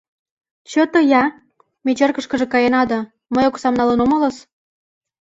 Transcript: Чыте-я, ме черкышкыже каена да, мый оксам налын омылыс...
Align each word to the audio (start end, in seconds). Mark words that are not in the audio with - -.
Чыте-я, 0.69 1.23
ме 1.83 1.91
черкышкыже 1.97 2.45
каена 2.53 2.81
да, 2.91 2.99
мый 3.33 3.45
оксам 3.49 3.73
налын 3.79 3.99
омылыс... 4.05 4.37